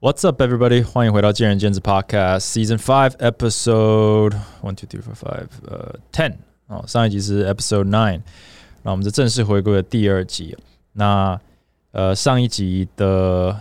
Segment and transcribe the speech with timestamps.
[0.00, 0.84] What's up, everybody？
[0.84, 4.32] 欢迎回到见仁见智 Podcast Season Five Episode
[4.62, 6.34] One Two Three Four Five 呃 Ten
[6.68, 8.20] 哦，上一集是 Episode Nine，
[8.84, 10.56] 那我们这正式回归的第二集。
[10.92, 11.36] 那
[11.90, 13.58] 呃上一集的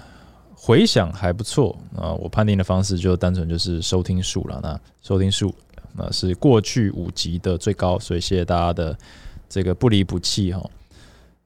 [0.54, 4.60] 回响还不错啊，我判定的方式就单纯就是收听数了。
[4.62, 5.52] 那收听数
[5.96, 8.96] 那是过去五集的最高，所以谢谢大家的
[9.50, 10.64] 这个不离不弃哈。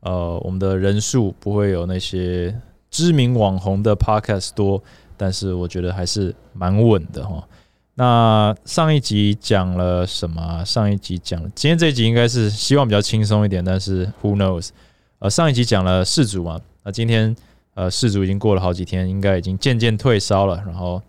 [0.02, 2.54] 呃，我们的人数不会有那些。
[2.92, 4.84] 知名网红的 podcast 多，
[5.16, 7.42] 但是我觉得还是蛮稳的哈。
[7.96, 10.64] 那上一集讲了什么？
[10.66, 14.70] 上一集讲了，今天这一集应该是希望比较轻松一点，但是 who knows？
[15.20, 17.34] 呃，上一集讲了世足嘛，那今天
[17.76, 20.62] 呃世足已经过了好几天，应该已经渐渐退烧了。
[20.66, 21.02] 然后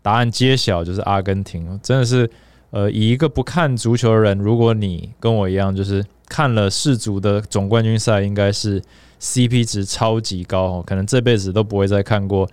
[0.00, 1.78] 答案揭晓，就是阿根廷。
[1.82, 2.30] 真的是
[2.70, 8.82] 呃，以一个不看足球的人，如果你跟我一样，就是看了世足的总冠军赛，应该是。
[9.20, 12.48] CP 值超级高哦，可能这辈子都不会再看过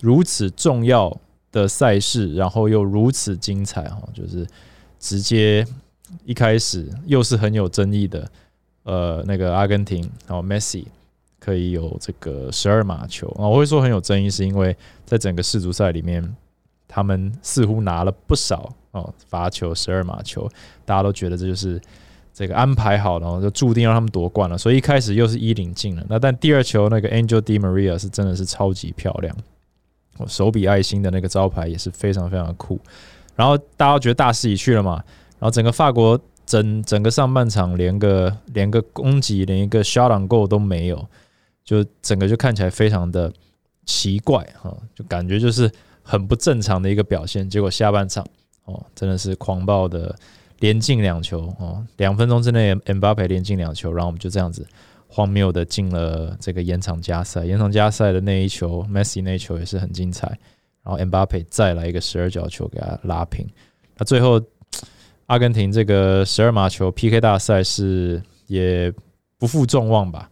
[0.00, 1.14] 如此重要
[1.50, 4.46] 的赛事，然后又如此精彩哦，就是
[4.98, 5.66] 直接
[6.24, 8.30] 一开始又是很有争议的，
[8.84, 10.84] 呃，那个阿根廷然后 Messi
[11.40, 16.36] 可以有这个十二码球啊，我会说很有争议，是因为在整个世足赛里面，
[16.86, 20.48] 他们似乎拿了不少哦罚球十二码球，
[20.84, 21.80] 大家都觉得这就是。
[22.36, 24.58] 这个安排好了，就注定让他们夺冠了。
[24.58, 26.04] 所以一开始又是一领进了。
[26.08, 29.34] 那但第二球那个 Angel Di Maria 是真的是超级漂亮，
[30.18, 32.80] 我手比爱心的那个招牌也是非常非常的酷。
[33.36, 34.94] 然后大家觉得大势已去了嘛？
[35.38, 41.06] 然后整个法国整整个上半场连个连个攻击连一个 shot on Go 都没有，
[41.64, 43.32] 就整个就看起来非常的
[43.86, 45.70] 奇怪哈，就感觉就是
[46.02, 47.48] 很不正常的一个表现。
[47.48, 48.26] 结果下半场
[48.64, 50.12] 哦，真的是狂暴的。
[50.64, 54.66] 连进两球哦，两分钟之内，M 巴佩连进两球，然后我们就这样子
[55.06, 57.44] 荒谬的进了这个延长加赛。
[57.44, 60.26] 延长加赛的那一球，Messi 那一球也是很精彩。
[60.82, 63.46] 然后 M 巴佩再来一个十二角球给他拉平。
[63.98, 64.40] 那最后
[65.26, 68.90] 阿根廷这个十二码球 PK 大赛是也
[69.36, 70.30] 不负众望吧？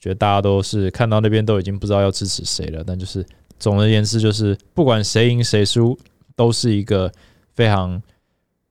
[0.00, 2.82] 觉得大家都是看到那边都已经不知道要支持谁了。
[2.82, 3.22] 但就是
[3.58, 5.98] 总而言之，就是不管谁赢谁输，
[6.34, 7.12] 都是一个
[7.52, 8.02] 非常。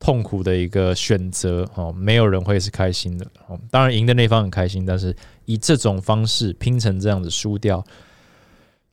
[0.03, 3.58] 痛苦的一个选择哦，没有人会是开心的哦。
[3.72, 5.16] 当然赢的那方很开心，但是
[5.46, 7.81] 以这种方式拼成这样子输掉，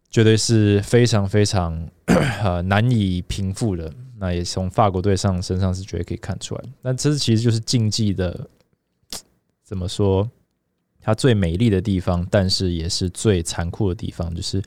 [0.09, 1.85] 绝对是非常非常
[2.45, 3.93] 呃难以平复的。
[4.21, 6.63] 那也从法国队上身上是绝对可以看出来。
[6.81, 8.49] 那这其实就是竞技的
[9.67, 10.31] 怎么说？
[11.01, 14.63] 它最美丽的地方，但是也是最残酷的地方，就是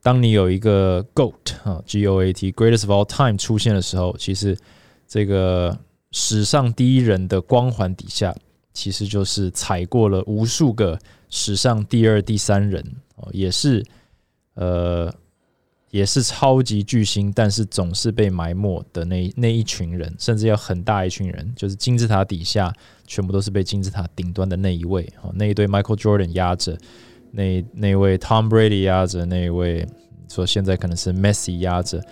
[0.00, 4.56] 当你有一个 GOAT 啊，G O A T Greatest of All Time 出现的时候，其实。
[5.06, 5.78] 这个
[6.10, 8.34] 史上第一人的光环底下，
[8.72, 10.98] 其实就是踩过了无数个
[11.28, 12.84] 史上第二、第三人
[13.16, 13.84] 哦，也是
[14.54, 15.12] 呃，
[15.90, 22.72] 也是超级巨星，但是总是被埋没的那那一群人，甚至要很大一群人，就是金字塔底下
[23.06, 26.76] 全部都是被金字塔顶端的那一位哦，那一对 Michael Jordan 压着，
[27.30, 29.86] 那那位 Tom Brady 压着，那一位
[30.28, 32.02] 说现在可能是 Messi 压着。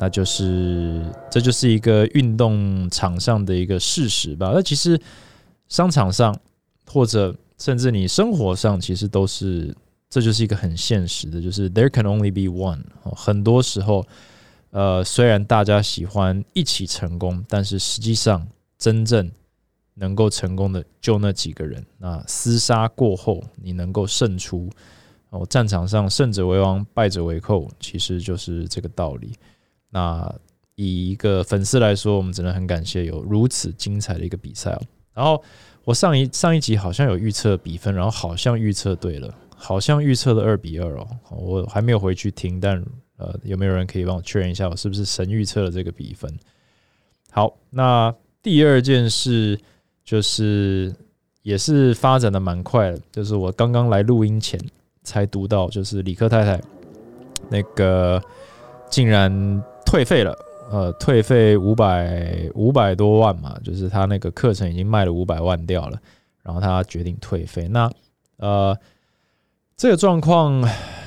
[0.00, 4.52] 那就是，这就是一个运动场上的一个事实吧。
[4.54, 5.00] 那其实
[5.68, 6.38] 商场上，
[6.86, 9.74] 或者甚至你生活上，其实都是，
[10.08, 12.80] 这就是一个很现实的，就是 there can only be one。
[13.16, 14.06] 很多时候，
[14.70, 18.46] 呃，虽然大家喜欢一起成功，但是实际上
[18.78, 19.28] 真正
[19.94, 21.84] 能够成功的就那几个人。
[21.98, 24.70] 那厮杀过后，你能够胜出，
[25.30, 29.32] 哦，战场上胜者为王，败者为寇，其实就是这个道理。
[29.90, 30.32] 那
[30.74, 34.80] 以一个粉丝来说，我们只能很感谢有如此精彩的一个比赛哦。
[35.12, 35.42] 然后
[35.82, 41.08] 我上一上一集好像有预测比分，然后好像预测对了，好像预测了二比二哦。
[41.30, 42.80] 我还没有回去听，但
[43.16, 46.32] 呃，有没有人可以帮我确认一下，我是不是神预测了这个比分？
[47.32, 49.58] 好，那第二件事
[50.04, 50.94] 就是
[51.42, 54.60] 也是发展的蛮快的，就是我刚刚来录音前
[55.02, 56.62] 才读到，就是李克太太
[57.48, 58.22] 那个
[58.88, 59.60] 竟然。
[59.88, 60.38] 退费了，
[60.70, 65.98] 呃，退费五百五百多万嘛，就是他那个课程已经卖了五百万掉了，
[66.42, 67.66] 然后他决定退费。
[67.68, 67.90] 那
[68.36, 68.76] 呃，
[69.78, 70.62] 这个状况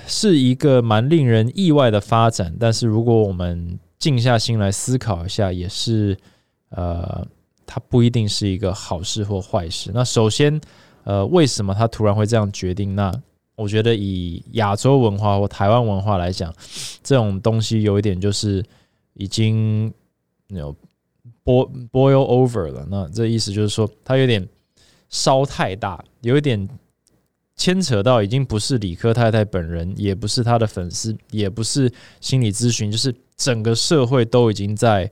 [0.08, 6.18] 是一个蛮令人意外的发展，但是如果我们静下心来思考一下，也是
[6.70, 7.24] 呃，
[7.68, 9.92] 它不一定是一个好事或坏事。
[9.94, 10.60] 那首先，
[11.04, 12.96] 呃，为什么他突然会这样决定？
[12.96, 13.14] 那
[13.62, 16.54] 我觉得以亚洲文化或台湾文化来讲，
[17.04, 18.66] 这种东西有一点就是
[19.14, 19.94] 已经
[20.48, 20.76] 有
[21.44, 22.88] boil over 了。
[22.90, 24.48] 那这意思就是说，它有点
[25.10, 26.68] 烧太大，有一点
[27.56, 35.08] 牵扯到已经不是李克太太本人，也不是他的粉丝，也不是心理咨询，就是整个社会都已经在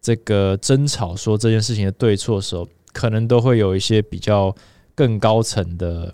[0.00, 4.54] 这个争吵说这件事情的对错的时候，可能都会有一些比较
[4.94, 6.12] 更高层的，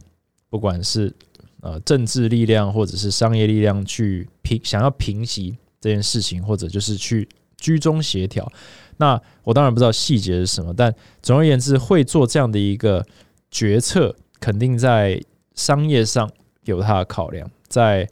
[0.49, 1.13] 不管是
[1.61, 8.51] 呃政治力量或者是商业力量去平想要平息这件事情，或者就是去居中协调。
[8.97, 13.05] 那我当然不知道细节是什么，但总而言之，会做这样的一个
[13.51, 15.23] 决策，肯定在
[15.55, 16.29] 商业上
[16.65, 18.09] 有它的考量，在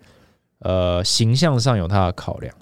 [0.60, 2.54] 呃形象上有它的考量。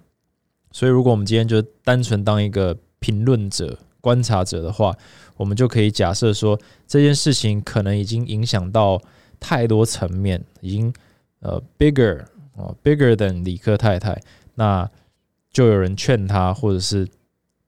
[0.73, 4.93] 所以，如果我们今天就单纯当一个评论者、观察者的话，
[5.37, 9.01] 我们就可以假设说，这件事情可能已经影响到
[9.45, 10.93] 太多层面，已经
[11.41, 12.25] 呃 bigger
[12.57, 14.19] 哦 bigger than 李克太太，
[14.55, 14.89] 那
[15.53, 17.07] 就有人劝他，或者是。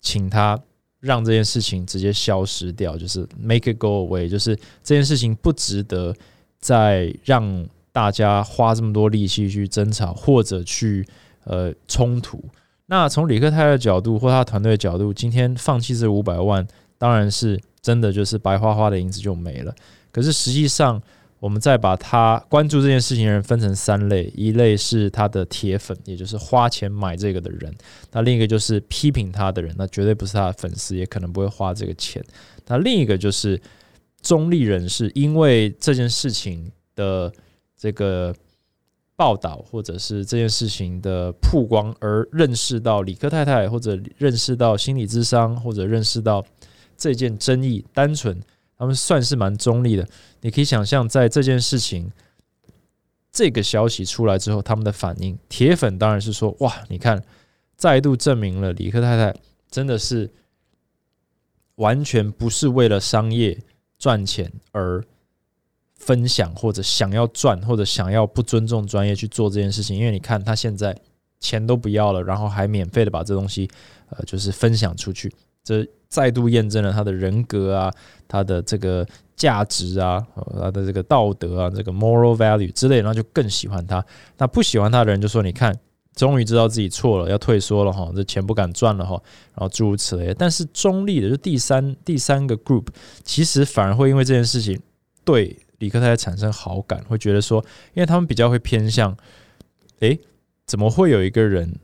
[0.02, 0.56] 请他
[1.00, 6.14] 让这件事情直接消失掉，就是 make it go away，就是这件事情不值得
[6.61, 11.05] 再让大家花这么多力气去争吵或者去
[11.43, 12.40] 呃冲突。
[12.87, 16.64] 那从李克泰的角度或他团队的角度，今天放弃这五百万，
[16.99, 19.75] 当然是真的就是白花花的银子就没了。
[20.12, 21.02] 可是实际上，
[21.38, 27.70] 我们再把他关注这件事情的人分成三类：一类是他的铁粉，也就是花钱买这个的人；
[28.10, 32.22] 那另一个就是批评他的人，那绝对不是他的粉丝，也可能不会花这个钱；
[32.66, 33.60] 那另一个就是
[34.22, 37.30] 中立人士，因为这件事情的
[37.76, 38.34] 这个
[39.14, 46.44] 报道或者是这件事情的曝光而认识到李克太太，或者认识到心理智商，或者认识到
[46.96, 48.40] 这件争议，单纯。
[48.78, 50.06] 他们算是蛮中立的，
[50.40, 52.11] 你可以想象，在这件事情
[53.32, 57.23] 这个消息出来之后，他们的反应，铁粉当然是说：“哇，你看，
[57.76, 59.34] 再度证明了李克太太
[59.70, 60.31] 真的是
[61.76, 63.58] 完全不是为了商业
[63.99, 65.02] 赚钱而
[65.94, 69.96] 分享，或者想要赚，或者想要不尊重专业去做这件事情。
[69.96, 70.94] 因为你看，他现在
[71.40, 73.69] 钱都不要了，然后还免费的把这东西，
[74.11, 75.32] 呃，就是分享出去。”
[75.64, 77.92] 这再度验证了他的人格啊，
[78.28, 80.24] 他的这个价值啊，
[80.60, 84.04] 他的这个道德啊，这个 moral value 之类，然后就更喜欢他。
[84.38, 85.76] 那不喜欢他的人就说：“你看，
[86.14, 89.20] 终于知道自己错了，要退缩了哈，这钱不敢赚了哈。”
[89.54, 90.32] 然后诸如此类。
[90.34, 92.86] 但是中立的就第三第三个 group，
[93.24, 94.80] 其实反而会因为这件事情
[95.24, 97.62] 对李克泰产生好感，会觉得说，
[97.94, 99.16] 因为他们比较会偏向，
[100.00, 100.18] 诶，
[100.66, 101.78] 怎么会有一个人？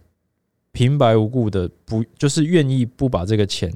[0.74, 3.70] 平白无故的不就是愿意不把这个钱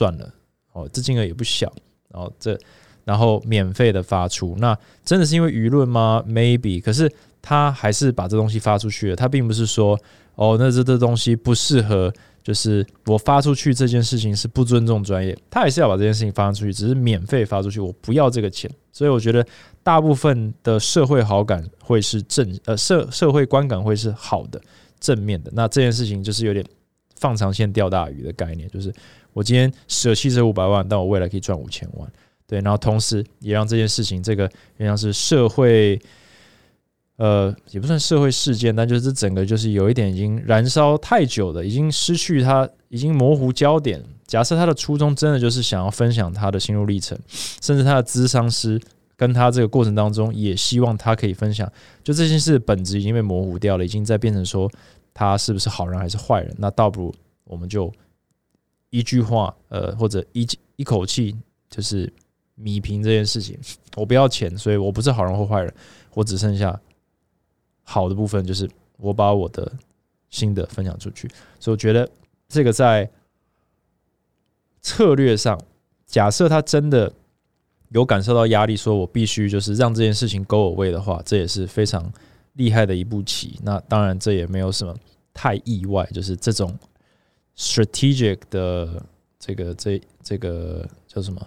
[0.00, 0.32] 赚了
[0.72, 1.70] 哦，这金额也不小，
[2.08, 2.58] 然后这
[3.04, 4.74] 然后免费的发出，那
[5.04, 7.12] 真的是因为舆论吗？Maybe，可是
[7.42, 9.16] 他还是把这东西发出去了。
[9.16, 10.00] 他并不是说
[10.36, 12.10] 哦，那这这东西不适合，
[12.42, 15.36] 就是我发出去这件事情是不尊重专业。
[15.50, 18.70] 他还是要把这件事情发出去，只是免费发出去，我不要这个钱。
[18.90, 19.46] 所以我觉得
[19.82, 24.58] 大部分的社会好感会是正呃社社会观感会是好的。
[24.98, 26.64] 正面的那这件事情就是有点
[27.16, 28.92] 放长线钓大鱼的概念，就是
[29.32, 32.12] 我今天舍弃这五百万，但我未来可以赚五千万，
[32.46, 36.00] 对，然后同时也让这件事情这个原像是社会，
[37.16, 44.02] 呃，也不算社会事件，但就是整个就是有一点已经燃烧太久了，已经失去它，已经模糊焦点。
[44.26, 47.18] 假设他的初衷真的就是想要分享他的心路历程，
[47.60, 48.80] 甚至他的咨商师
[49.16, 51.70] 跟他这个过程当中也希望他可以分享，
[52.02, 54.70] 就这件事本质已经被模糊掉了，已经在变成说。
[55.12, 56.54] 他是不是好人还是坏人？
[56.56, 57.92] 那倒不如我们就
[58.90, 61.36] 一句话，呃，或者一一口气，
[61.68, 62.12] 就是
[62.54, 63.58] 米平这件事情。
[63.96, 65.74] 我不要钱，所以我不是好人或坏人，
[66.14, 66.78] 我只剩下
[67.82, 68.68] 好的部分，就是
[68.98, 69.72] 我把我的
[70.28, 71.28] 心得分享出去。
[71.58, 72.08] 所以我觉得
[72.48, 73.10] 这个在
[74.80, 75.60] 策略上，
[76.06, 77.12] 假设他真的
[77.88, 82.12] 有感受到压力，说我必须就是让这件事情 go away 的话，这也是非常。
[82.54, 84.94] 厉害的一步棋，那当然这也没有什么
[85.32, 86.76] 太意外，就是这种
[87.60, 89.04] strategic 的
[89.38, 91.46] 这个这这个叫什么？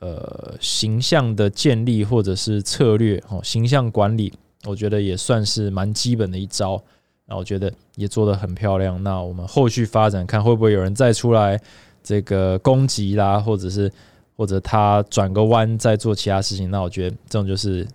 [0.00, 4.30] 呃，形象的建立或者是策略哦，形象管理，
[4.66, 6.82] 我觉得也算是蛮基本的一招。
[7.24, 9.02] 那我觉得也做得很漂亮。
[9.02, 11.58] 那我们后续发展看会不会有人再出来
[12.02, 13.90] 这个攻击啦，或者是
[14.36, 16.70] 或者他转个弯再做其他事情？
[16.70, 17.88] 那我觉得这种就是。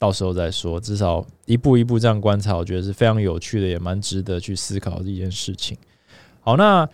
[0.00, 5.76] 到时候再说，至少一步一步这样观察，我觉得是非常有趣的，也蛮值得去思考的一件事情。
[6.40, 6.88] 好，那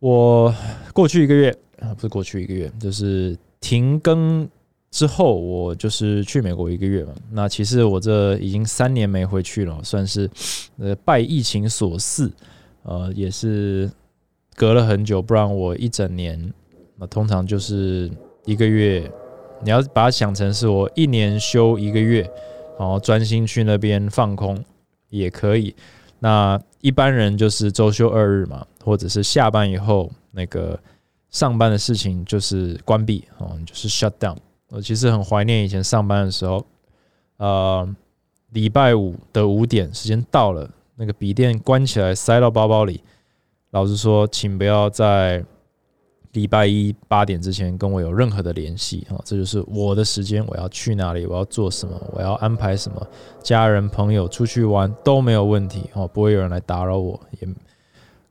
[0.00, 0.52] 我
[0.92, 4.48] 过去一个月啊，不是过去一个月，就是停更
[4.90, 7.14] 之后，我就是去美国一个月嘛。
[7.30, 10.28] 那其实我这已经三年没回去了，算是
[10.78, 12.28] 呃拜疫情所赐，
[12.82, 13.88] 呃，也是
[14.56, 16.52] 隔了很久，不然我一整年
[16.96, 18.10] 那通常就是
[18.44, 19.08] 一个月。
[19.62, 22.22] 你要把它想成是我一年休一个月，
[22.78, 24.62] 然后专心去那边放空
[25.08, 25.74] 也可以。
[26.20, 30.78] 那一般人就是周休二日嘛，或者是下班以后那个
[31.30, 34.36] 上班的事情就是关闭哦，就是 shut down。
[34.70, 36.64] 我其实很怀念以前上班的时候，
[37.38, 37.88] 呃，
[38.50, 43.02] 礼拜五的五点时间到了，那个笔电关起来，塞到包包里。
[43.70, 45.44] 老实说，请不要在
[46.38, 49.18] 礼拜一八点之前跟我有任何的联系啊！
[49.24, 53.06] 这就是我的时间，我要去哪里，我要做什么，我要安排什么，
[53.42, 57.20] 家人朋友出去玩都没有问题哦，不会有人来打扰我。
[57.40, 57.48] 也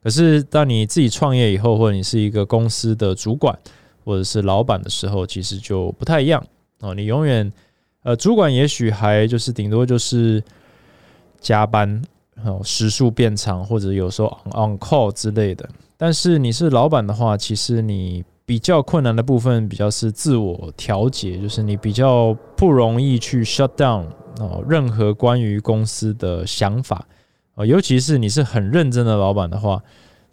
[0.02, 3.56] 可是，当你自己创业以后，或者你是一个公司的主管
[4.04, 6.42] 或者是老板的时候，其实就不太一样
[6.80, 6.94] 哦。
[6.94, 7.52] 你永远
[8.02, 10.42] 呃，主管也许还就是顶多就是
[11.40, 12.02] 加班。
[12.44, 15.68] 哦，时数变长，或者有时候 on call 之类的。
[15.98, 24.06] 但是你是老板的话，其实你比较困难的部分，比较是自我调节，就是你比较不容易去 shut down
[24.38, 27.04] 哦，任何关于公司的想法
[27.54, 29.82] 啊，尤其是你是很认真的老板的话，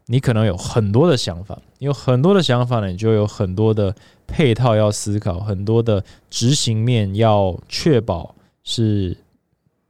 [0.06, 3.94] 你可能有很多的想法，有很多的想法呢，你就有很多的
[4.26, 9.18] 配套要思考，很多的执行面要确保是。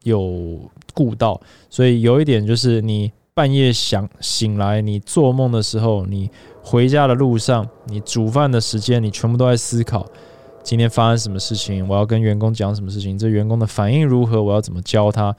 [0.05, 0.59] 有
[0.93, 6.31] 顾到，所以有一点就是你半夜想醒来，你做梦的时候，你
[6.63, 10.09] 回家的路上，你煮饭的时间，你全部都在思考
[10.63, 15.35] 今天发生什么事情，我要跟员工讲什么事情，这员工的反应如何，我要怎么教他，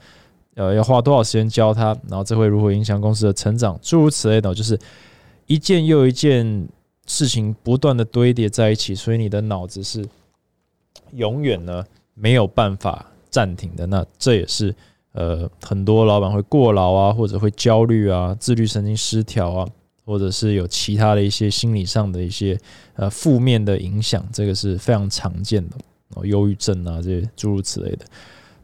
[0.53, 4.77] 呃，要花多少时间教他，然后这会如何影响公司的成长，诸如此类的，就是
[5.47, 6.69] 一件又一件
[7.07, 10.07] 事情不断的堆叠在一起，所以你的脑子是
[11.13, 13.07] 永远呢没有办法。
[13.29, 14.73] 暂停的那这也是
[15.13, 19.67] 呃很多老板会过劳啊，或者会焦虑啊，自律神经失调啊，
[20.05, 22.59] 或者是有其他的一些心理上的一些
[22.95, 25.75] 呃负面的影响，这个是非常常见的
[26.15, 28.05] 哦，忧郁症啊这些诸如此类的。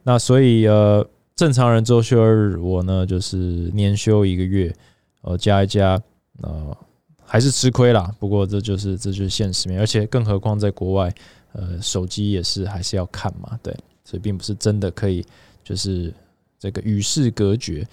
[0.02, 3.36] 那所以呃正常人周休二日，我呢就是
[3.74, 4.74] 年休一个月，
[5.22, 6.00] 呃加一加
[6.42, 6.76] 呃
[7.24, 8.14] 还是吃亏啦。
[8.20, 11.12] 不过这就是这就是现实面，而且更何况在国外，
[11.52, 13.74] 呃手机也是还是要看嘛，对。
[14.06, 15.24] 所以并不是真的可以，
[15.64, 16.12] 就是
[16.64, 17.86] 这个与世隔绝。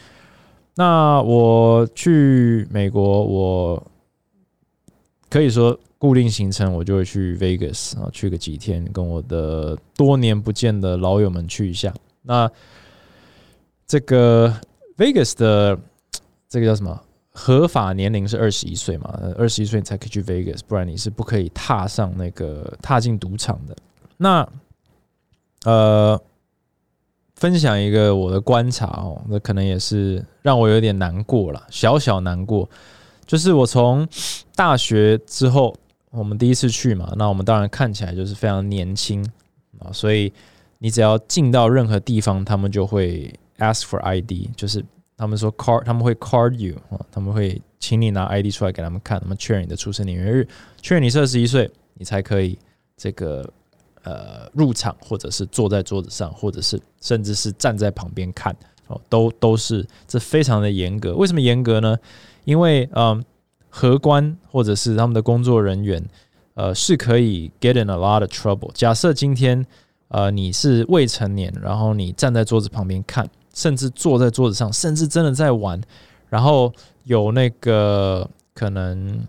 [0.76, 3.88] 那我去美国，我
[5.30, 11.94] 可以说固定行程，我就会去 Vegas 啊，去个几天，跟我的多年不见的老友们去一下。
[12.22, 12.50] 那
[13.86, 14.56] 这个
[14.96, 15.78] Vegas 的
[16.48, 16.98] 这个叫什么？
[17.34, 19.20] 合法年龄是二十一岁嘛？
[19.38, 23.76] 二十一岁你才可以去 Vegas，不然你是不可以踏上那个踏进赌场的。
[24.16, 24.48] 那
[25.64, 26.22] 呃，
[27.42, 32.70] 分享一个我的观察哦，那可能也是让我有点难过了，小小难过。
[33.26, 34.08] 就是我从
[34.56, 35.76] 大学之后，
[36.12, 39.28] 我们第一次去嘛，那我们当然看起来就是非常年轻
[39.80, 40.32] 啊，所以
[40.78, 44.86] 你只要进到任何地方，他们就会 ask for ID，就是
[45.18, 50.48] 他们说 card，他们会 card you 啊，他们会请你拿 ID 出来给他们看，他们确认你的出生年月日，
[50.80, 52.56] 确认你是二十一岁，你才可以
[52.96, 53.52] 这个。
[54.04, 58.56] 呃，入场或者是坐在桌子上，或者是甚至是站在旁边看
[58.88, 61.16] 哦，都都是这非常的严格。
[61.16, 61.98] 为什么严格呢？
[62.44, 63.24] 因为嗯，
[63.70, 66.04] 荷官或者是他们的工作人员，
[66.56, 68.72] 呃，是可以 get in a lot of trouble。
[68.74, 69.66] 假设今天
[70.08, 75.80] 呃你是未成年，然后你站在桌子旁边看，甚至坐在桌子上，甚至真的在玩，
[76.28, 79.26] 然后有那个可能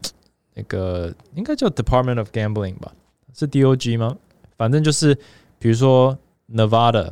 [0.55, 2.93] 那个应该叫 Department of Gambling 吧？
[3.35, 4.17] 是 DOG 吗？
[4.63, 5.13] 反正就是，
[5.59, 6.17] 比如说
[6.55, 7.11] Nevada，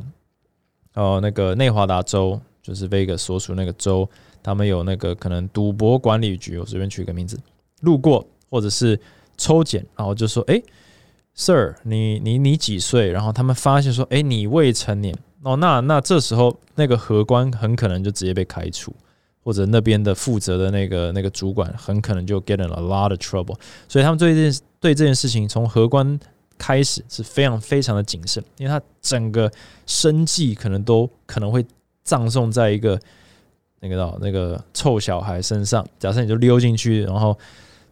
[0.93, 4.09] 哦，那个内华达州，就是 Vegas 所属那个州，
[4.41, 7.37] 他们有那个可能赌博管理局，我随便取一个名字，
[7.81, 8.97] 路过或者是
[9.35, 10.63] 抽检，然后就说：“哎
[11.35, 18.95] ，Sir，你你你几岁？”然后他们发现说：“哎，你未成年。”哦，那那这时候那个荷官很可能就直接被开除，
[19.43, 23.57] 或者那边的负责的那个那个主管很可能就 get in a lot of trouble。
[23.89, 26.17] 所以他们对这件对这件事情从荷官。
[26.61, 29.51] 开始是非常非常的谨慎，因为他整个
[29.87, 31.65] 生计可能都可能会
[32.03, 32.99] 葬送在一个
[33.79, 35.83] 那个那个臭小孩身上。
[35.97, 37.35] 假设你就溜进去，然后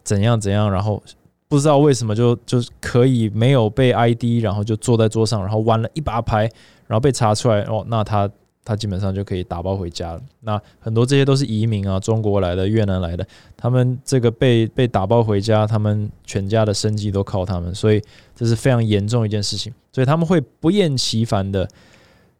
[0.03, 1.01] 怎样怎样，然后
[1.47, 6.41] 不知道为什么就就可以没有被 ID，然后就坐在桌上，然后玩了一把牌，
[6.85, 8.29] 然后被查出来哦，那他。
[8.69, 10.21] 他基本上就可以打包回家了。
[10.41, 17.99] 那很多这些都是移民啊，中国来的、越南来的，他们这个被被打包回家，他们全家的生计都靠他们，所以
[18.35, 19.73] 这是非常严重一件事情。
[19.91, 21.67] 所以他们会不厌其烦的，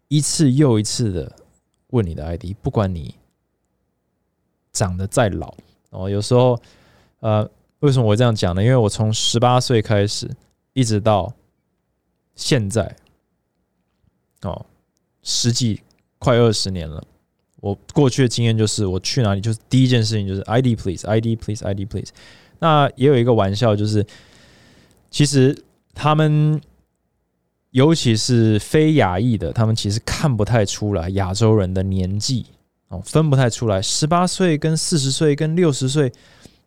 [0.07, 1.35] 一次又一次的
[1.87, 3.15] 问你的 ID，不管你
[4.71, 5.51] 长得再老
[5.89, 6.07] 哦。
[6.07, 6.61] 有时候，
[7.21, 8.63] 呃，为什么我这样讲呢？
[8.63, 10.29] 因为我从十八岁开始，
[10.73, 11.33] 一直到
[12.35, 12.95] 现在
[14.43, 14.63] 哦，
[15.23, 15.81] 十几
[16.19, 17.03] 快二十年了。
[17.61, 22.11] 我过去的经验就是，我去哪里就是第一件事情就是 ID please，ID please，ID please。
[22.59, 24.05] 那也有一个玩笑，就是
[25.11, 25.53] 其实
[25.93, 26.61] 他们，
[27.71, 32.45] 尤其是非亚裔的，他们其实看不太出来亚洲人的年纪
[32.87, 36.09] 哦，分不太出来，十八岁跟四十岁跟六十岁，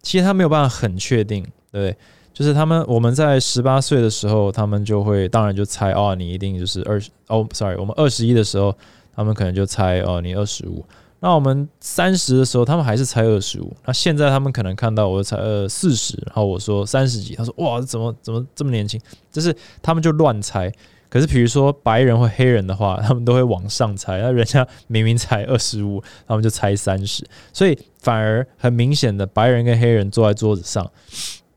[0.03, 1.97] 其实他没有办法很确定，对，
[2.35, 8.77] 就是他们我们在十八岁的时候，他们就会当然就猜哦，你一定就是二十哦，sorry，我们二十一的时候。
[9.15, 10.85] 他们可能就猜哦，你二十五。
[11.21, 13.73] 那我们三十的时候，他们还是猜二十五。
[13.87, 19.01] 那现在他们可能看到我才呃四十，然后我说三十几，他说哇，怎么怎么这么年轻？
[19.31, 20.73] 就是他们就乱猜。
[21.09, 24.19] 可是比如说白人或黑人的话， 他们都会往上猜。
[24.21, 27.25] 那人家明明才二十五，他们就猜三十。
[27.53, 30.91] 所以反而很明显的，白人跟黑人坐在桌子上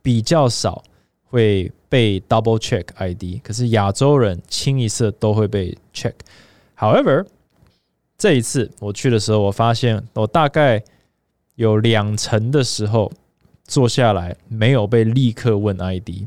[0.04, 0.84] 比较少
[1.24, 3.42] 会被 double check ID。
[3.42, 6.14] 可是亚洲人清一色都会被 check。
[6.78, 7.26] However
[8.18, 10.82] 这一次我去的时候，我发现我大概
[11.56, 13.12] 有两成的时候
[13.66, 16.26] 坐下来没有被立刻问 ID，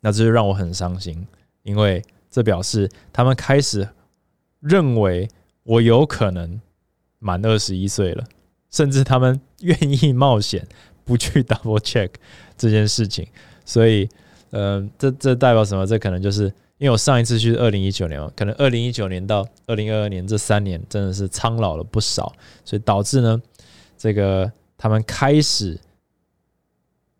[0.00, 1.26] 那这就让我很伤心，
[1.62, 3.88] 因为这表示他们开始
[4.60, 5.28] 认为
[5.62, 6.60] 我有可能
[7.18, 8.24] 满二十一岁了，
[8.70, 10.66] 甚至他们愿意冒险
[11.04, 12.10] 不去 double check
[12.56, 13.26] 这件事情。
[13.64, 14.08] 所以，
[14.50, 15.86] 嗯，这这代表什么？
[15.86, 16.52] 这可能就是。
[16.78, 22.32] 因为我上一次去是二零一九年嘛，可能二零一九年到二零二二年这三年真的是苍老了不少，
[22.64, 23.42] 所以导致呢，
[23.96, 25.76] 这个他们开始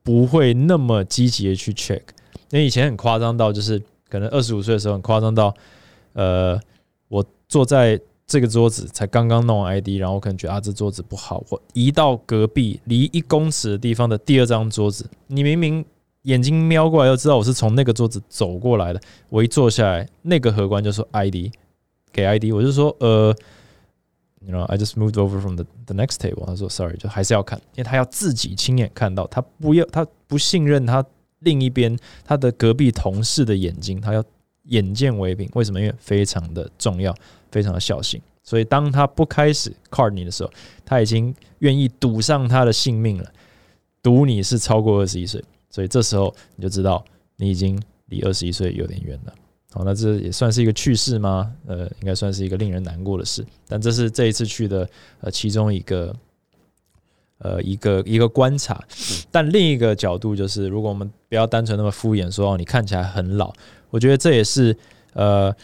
[0.05, 2.01] 不会那么积极的去 check。
[2.51, 5.53] 因为以前很夸张到，就是可能二十五岁的时候很夸张到，
[6.13, 6.61] 呃，
[7.09, 15.85] 我坐在这个桌子才刚刚弄完 ID，然后我可能觉得啊这桌子不好，我移到隔壁离一公尺的地方的第二张桌子，你明明。
[16.23, 19.01] 眼睛瞄过来，又知道我是从那个桌子走过来的。
[19.29, 21.51] 我一坐下来，那个荷官就说 “ID”，
[22.13, 23.35] 给 ID，我就说呃
[24.41, 26.45] ，you know，I just moved over from the the next table。
[26.45, 31.05] 他说 “Sorry”，就还是要看，因为他要自己亲眼看到，他不要，他不信任他
[31.41, 34.23] 另一边他的隔壁同事的眼睛，他要
[34.65, 35.49] 眼见为凭。
[35.55, 35.81] 为什么？
[35.81, 37.15] 因为非常的重要，
[37.51, 38.21] 非常的小心。
[38.43, 40.51] 所以当他不开始 card 你的时候，
[40.85, 43.33] 他已经愿意赌上他的性命了，
[44.03, 45.43] 赌你是超过二十一岁。
[45.71, 47.05] 所以这时候你就知道
[47.37, 49.35] 你已经离二十一岁有点远了。
[49.71, 51.55] 好，那这也算是一个趣事吗？
[51.67, 53.45] 呃，应该算是一个令人难过的事。
[53.67, 54.89] 但这是这一次去的
[55.21, 56.17] 呃其中一个
[57.39, 58.83] 呃一个一个观察。
[59.31, 63.53] 但另一个角度就是，如果我们不要单纯那么敷衍说哦，你看起来很老，
[63.91, 64.77] 我觉得这也是
[65.13, 65.55] 呃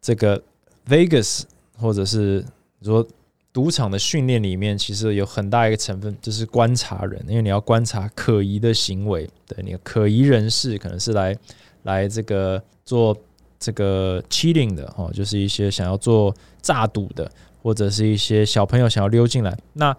[0.00, 0.42] 这个
[0.88, 1.42] Vegas
[1.78, 2.44] 或者是
[2.82, 3.06] 说。
[3.54, 11.36] 赌场的训练里面，其实有很大一个成分就是观察人，因为你要观察可疑的行为，对你可疑人士可能是来
[11.84, 13.16] 来这个做
[13.60, 17.30] 这个 cheating 的哦，就是一些想要做诈赌的，
[17.62, 19.96] 或者是一些小朋友想要溜进来，那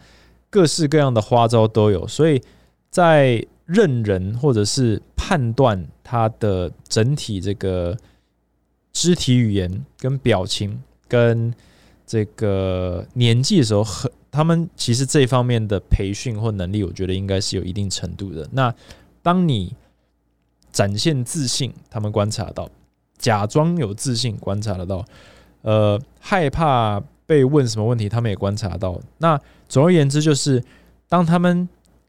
[0.50, 2.42] 各式各样的花招都有，所以
[2.90, 7.98] 在认人或者是判断他的整体这个
[8.92, 11.54] 肢体语言跟表情跟。
[12.06, 18.48] 这个年纪的时候，很他们其实这方面的培训或能力，我觉得应该是有一定程度的。
[18.52, 18.74] 那
[19.24, 19.74] 当你
[20.72, 22.66] 展现自信，他们观察到；
[23.18, 25.06] 假装有自信，观察得到；
[25.62, 29.00] 呃，害怕被问什么问题，他们也观察到。
[29.20, 29.40] 那
[29.70, 30.62] 总而言之，就是
[31.08, 31.68] 当他们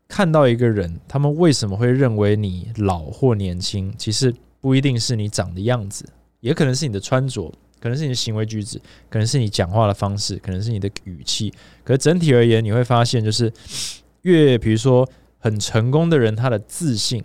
[0.08, 3.94] 看到一个人，他们为什么会认为你老或年轻？
[3.96, 6.04] 其实不一定是你长的样子，
[6.40, 7.52] 也可能是你的穿着。
[7.86, 11.54] 可能是你的行为举止，可能是你讲话的方式，可能是你的语气。
[11.84, 13.52] 可是整体而言，你会发现，就是
[14.22, 17.22] 越比如说很成功的人，他的自信，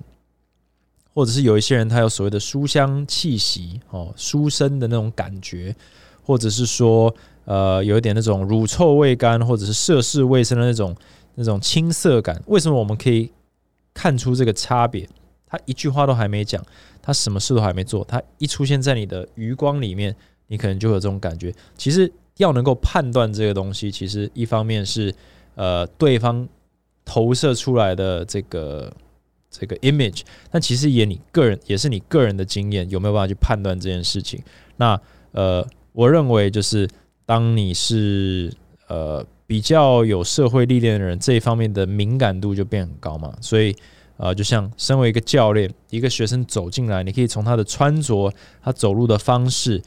[1.16, 5.76] 或者是有一些人他有所谓的书香气息哦，书生的那种感觉，
[6.22, 7.12] 或者是说
[7.46, 10.96] 呃有一点那种乳臭未干，或者是涉世未深的那种
[11.34, 12.40] 那种青涩感。
[12.46, 13.32] 为什么我们可以
[13.96, 15.10] 看出这个差别？
[15.48, 16.64] 他一句话都还没讲，
[17.02, 20.16] 他什么事都还没做，他一出现在你的余光里面。
[20.52, 21.54] 你可能就有这种感觉。
[21.78, 25.14] 其实要能够判断这个东西，其实一方面是
[25.56, 26.46] 呃对方
[27.06, 28.92] 投射出来的这个
[29.50, 34.42] 这个 image，但其实也你个人也是你个人的经验有没有办法去判断这件事情？
[34.76, 35.00] 那
[35.32, 36.86] 呃，我认为就是
[37.26, 38.52] 当你是
[38.90, 43.34] 呃比较有社会历练的人，这一方面的敏感度就变很高嘛。
[43.40, 43.74] 所以
[44.18, 49.82] 呃，就像身为一个教练，一个学生走进来，你可以从他的穿着、他走路的方式。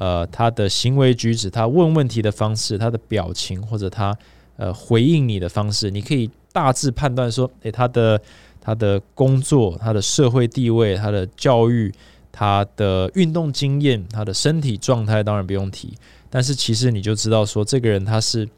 [0.00, 4.16] 呃，他的行为举止，他问问题的方式，他的表情，或者他
[4.56, 8.18] 呃回应你的方式，你可以大致判断说，诶，他的
[8.62, 11.92] 他的工作，他的社会地位，他的教育
[12.32, 15.92] 他的运动经验、他的身体状态当然不用提，
[16.30, 18.48] 但是其实你就知道说，这个人他是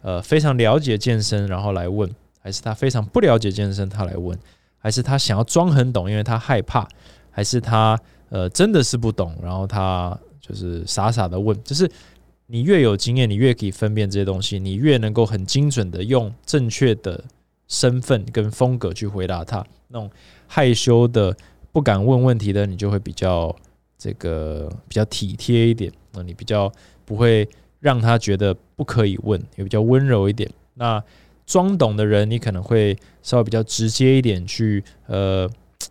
[0.00, 4.34] 呃非常了解健身，然后来问，还是他非常不了解健身，他来问，
[4.78, 6.88] 还是他想要装很懂，因为他害怕，
[7.30, 11.90] 还是他呃真的是不懂，然后他就是傻傻的问，就是
[12.46, 17.24] 你越有经验，你越可以分辨这些东西，你越能够很精准的用正确的
[17.68, 20.10] 身份跟风格去回答他那种
[20.46, 21.36] 害羞的。
[21.72, 23.54] 不敢问问题的，你就会比较
[23.98, 26.72] 这个比较体贴一点，那你比较
[27.04, 27.46] 不会
[27.80, 30.50] 让他觉得不可以问，也比较温柔一点。
[30.72, 31.04] 那
[31.44, 35.46] 装懂的人，你可能会稍微比较直接一点，去呃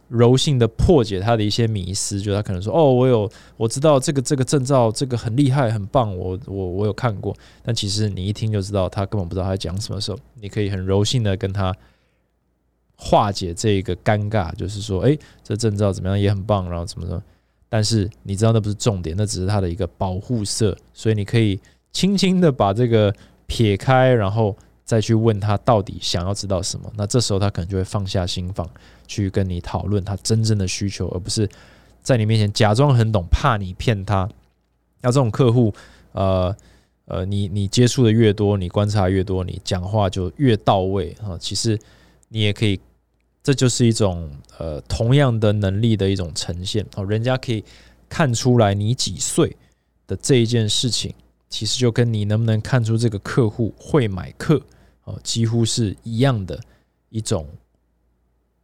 [0.08, 2.20] 柔性的破解他的一些迷思。
[2.20, 11.76] 就他可能说：“哦，我有我知道这个这个证照，这个很厉害很棒，我我我有看过。”但其实你一听就知道，他根本不知道他在讲什么时候，你可以很柔性的跟他。
[12.98, 17.22] 化解这个尴尬，就是说，哎，这证照怎么样也很棒，然后怎么怎么，
[17.68, 21.60] 但是你知道那不是重点，那只是他的一个保护色，所以你可以
[21.92, 23.14] 轻轻的把这个
[23.48, 26.90] 撇开，然后再去问他到底想要知道什么。
[26.96, 28.66] 那这时候他可能就会放下心防，
[29.06, 31.50] 去跟你讨论他真正的需求，而不是
[32.02, 34.30] 在你面前假装很懂，怕你骗他。
[35.02, 35.74] 那这种客户，
[36.14, 36.56] 呃
[37.06, 41.38] 呃，你你接触的越多，你观察越多，你讲话就越到位啊。
[41.38, 41.78] 其实。
[42.28, 42.78] 你也可以，
[43.44, 47.06] 这就是一种呃同样的能力的一种呈现哦。
[47.06, 47.64] 人家可以
[48.10, 49.56] 看出来你几岁
[50.08, 51.14] 的这一件事情，
[51.48, 54.60] 其实就跟你能不能看出这个客户会买课
[55.06, 56.60] 哦，几乎是一样的
[57.10, 57.48] 一种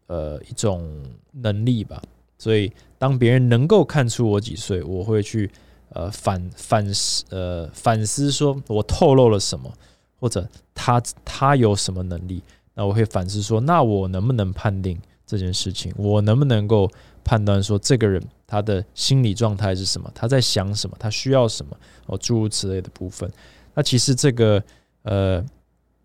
[0.07, 0.85] 呃一种
[1.31, 2.01] 能力吧。
[2.37, 5.49] 所以当别人能够看出我几岁，我会去
[5.89, 9.71] 呃反反思呃反思，说我透露了什么，
[10.19, 12.43] 或者他他有什么能力。
[12.73, 15.93] 那我会反思说，那我能不能判定这件事情？
[15.97, 16.89] 我能不能够
[17.23, 20.09] 判断说，这个人他的心理状态是什么？
[20.15, 20.95] 他在想什么？
[20.97, 21.77] 他需要什么？
[22.07, 23.29] 哦，诸如此类的部分。
[23.73, 24.63] 那其实这个
[25.03, 25.45] 呃，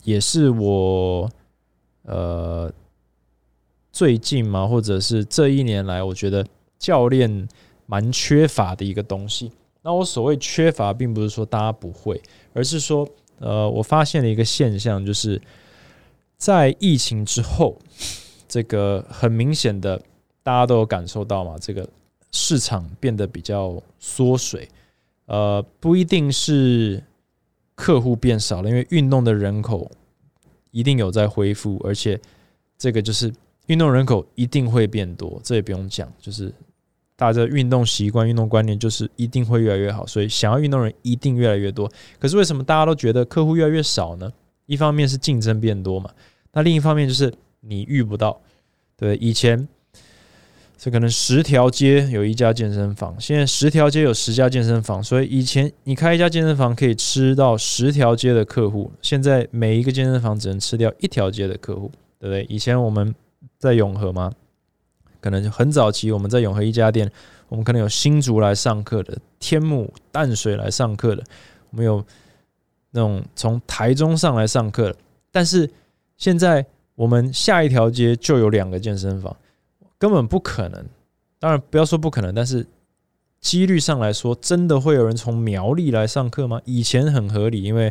[0.07, 1.31] 也是我
[2.05, 2.73] 呃
[3.93, 6.47] 最近嘛，或者是这一年来，我觉得
[6.79, 7.47] 教练
[7.85, 9.53] 蛮缺乏的一个东西。
[9.83, 12.23] 那我所谓缺乏，并不是说大家不会，
[12.55, 13.07] 而是说
[13.39, 15.43] 呃，我发现了一个现象，就是。
[16.39, 17.79] 在疫情之后，
[18.47, 19.99] 这个很明显的，
[20.43, 21.89] 大家都有感受到嘛，这个
[22.31, 24.69] 市场变得比较缩水。
[25.25, 27.03] 呃，不一定是
[27.77, 29.89] 客户变少了，因为运动的人口
[30.73, 32.21] 一定有在恢复，而且
[32.77, 33.33] 这个就是
[33.67, 36.53] 运动人口一定会变多，这也不用讲，就是
[37.15, 41.91] 大家的运动习惯、运动观念就是一定会越来越好，所以想要运动人一定越来越多。
[42.19, 44.33] 可是为什么大家都觉得客户越来越少呢？
[44.67, 46.11] 一方面是竞争变多嘛，
[46.53, 48.41] 那另一方面就是你遇不到。
[48.97, 49.69] 对，以前
[50.77, 62.45] 这可能十条街有一家健身房，现在十条街有十家健身房，所以以前你开一家健身房可以吃到十条街的客户，现在每一个健身房只能吃掉一条街的客户，对不对？
[62.49, 63.15] 以前我们
[63.59, 64.33] 在永和吗？
[65.21, 67.11] 可能很早期我们在永和一家店，
[67.49, 71.25] 我们可能有新竹来上课的，天母淡水来上课的，
[71.71, 72.05] 我们有。
[72.93, 74.97] 那种从台中上来上课的，
[75.31, 75.69] 但是
[76.17, 79.37] 现在我们下一条街就有两个健身房，
[79.99, 80.85] 根本不可能。
[81.39, 82.67] 当然不要说不可能，但是
[83.41, 86.61] 几率上来说，真的会有人从苗栗来上课吗？
[86.65, 87.91] 以前很合理，因为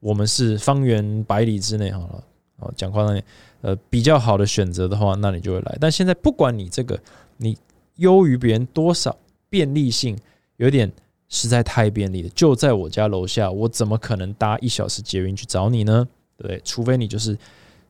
[0.00, 2.24] 我们是方圆百里之内好了，
[2.58, 3.24] 哦，讲夸张点，
[3.60, 5.78] 呃，比较好的选择的话，那你就会来。
[5.80, 6.98] 但现在不管你这个
[7.36, 7.56] 你
[7.96, 9.16] 优于别人多少，
[9.48, 10.18] 便利性
[10.56, 10.90] 有点。
[11.32, 16.04] 实在太便利了，就在我家楼下，我怎么可能搭一小时捷运去找你呢？
[16.36, 16.60] 对？
[16.64, 17.38] 除非你就是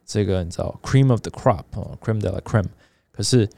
[0.05, 2.67] 这个，你知道，cream of the crop 哦，cream de la cream。
[3.11, 3.49] 可是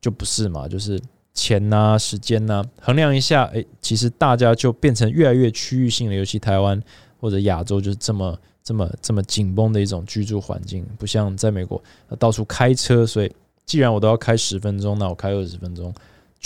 [0.00, 1.00] 就不是嘛，就是
[1.32, 6.82] 钱呐、时间呐，衡量一下，哎，其实大家就变成越来越区域性的，尤其台湾
[7.20, 11.82] 或者亚洲，就是这么这么这么紧绷的一种居住环境，不像在美国
[12.18, 13.32] 到处开车，所以
[13.66, 15.92] 既然我都要开十分钟，那我开二十分钟。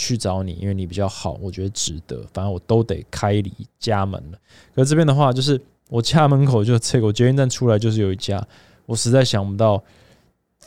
[0.01, 2.25] 去找你，因为你比较好，我觉得值得。
[2.33, 4.39] 反正我都得开离家门了。
[4.73, 8.41] 可这边的话，就是我家门口就这个，我捷运站出来就是有一家，
[8.85, 9.83] 我实在想不到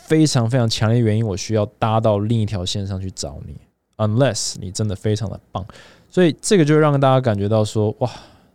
[0.07, 3.57] 非常非常强烈原因，我需要搭到另一条线上去找你。
[3.97, 5.67] Unless 你真的非常的棒，
[6.11, 8.11] 所以这个就让大家感觉到说，哇，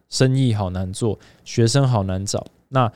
[0.09, 2.45] 生意好难做，学生好难找。
[2.69, 2.91] 那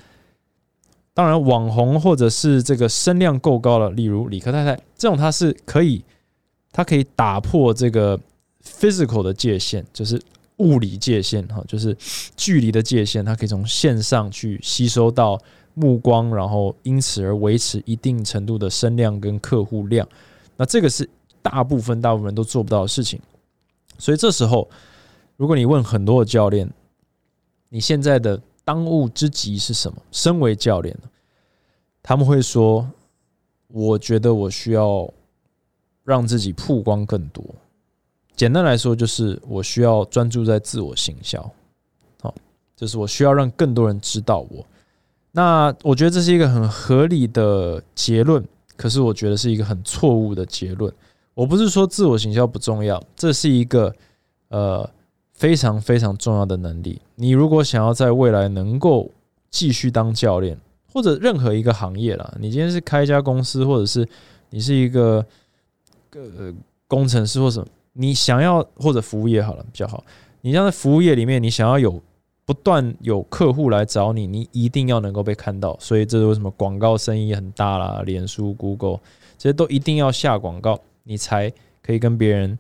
[1.14, 6.04] 当然，网红或者是这个声量够高了，例如李克太太这种，他是可以。
[6.74, 8.18] 它可以打破这个
[8.64, 10.18] physical 的界限，就是
[10.60, 11.94] 物理界限哈，就是
[12.38, 13.26] 距离的界限。
[13.26, 15.38] 它可以从线上去吸收到
[15.74, 20.08] 目光，然后因此而维持一定程度的声量跟客户量。
[20.58, 21.10] 那这个是
[21.42, 23.20] 大部分大部分人都做不到的事情。
[23.98, 24.70] 所以这时候，
[25.38, 26.70] 如果你问很多的教练，
[27.70, 29.98] 你现在的当务之急是什么？
[30.12, 30.96] 身为教练，
[32.04, 32.90] 他们会说
[33.70, 35.08] ：“我觉得我需要
[36.04, 37.44] 让自己曝光更多。
[38.36, 41.42] 简单来说，就是我需要专注在自我行销。
[42.22, 42.34] 好，
[42.76, 44.66] 就是我需要让更多人知道我。
[45.32, 48.44] 那我觉得这是一个很合理的结论，
[48.76, 50.92] 可是我觉得是一个很错误的结论。
[51.34, 53.94] 我不是说自我行销不重要，这是一个
[54.50, 54.90] 呃。”
[55.34, 57.02] 非常非常重要的能力。
[57.16, 59.10] 你如果想要在未来能够
[59.50, 60.56] 继续当教练，
[60.94, 64.08] 或者任何一个行业啦，你今天是开一家公司，或者是
[64.52, 65.26] 你是一个
[66.14, 66.54] 呃
[66.88, 70.04] 工程师或什么，你想要或者服务业好了比较好。
[70.42, 72.00] 你像在服务业里面，你想要有
[72.46, 75.78] 不断有客户来找你，你一定要能够被看到。
[75.80, 79.00] 所以这是为什么广告生意很大啦，脸书、Google
[79.38, 81.52] 这些都一定要下广告，你才
[81.82, 82.58] 可以跟别人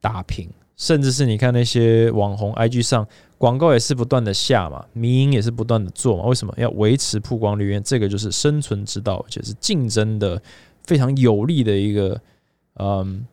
[0.00, 0.48] 打平。
[0.76, 3.06] 甚至是你看那些网红 IG 上
[3.38, 6.24] 广告也是不断的下嘛，民营也是不断的做嘛。
[6.24, 7.78] 为什么要维持曝光率？
[7.80, 10.42] 这个就是生存之道，而且是竞争的
[10.84, 12.20] 非常有利的一个
[12.80, 13.24] 嗯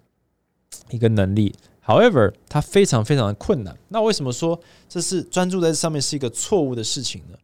[0.92, 1.54] 一个能力。
[1.90, 3.76] However，它非常非常的困难。
[3.88, 7.38] 那为什么说这是专注在这上面是一个错误的事情呢？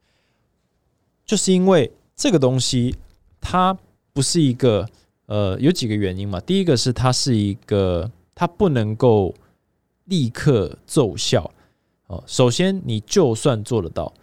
[1.25, 2.95] 就是因为这个东西
[3.41, 3.75] 它
[4.13, 4.87] 不是一个
[5.25, 6.39] 呃有几个原因嘛。
[6.39, 9.33] 第一个是它是一个它不能够。
[10.07, 11.49] 立刻奏效
[12.05, 12.23] 哦！
[12.27, 14.13] 首先，你就算做得到，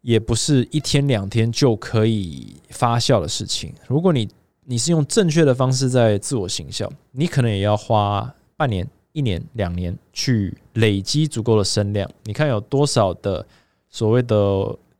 [0.00, 3.74] 也不是一天两天就可以发酵的事情。
[3.88, 4.28] 如果你
[4.62, 12.06] 你是用正确的方式在自我形象，你可能也要花半年、一年、两年去累积足够的声量。
[12.24, 13.46] 你看有多少的
[13.88, 14.36] 所谓的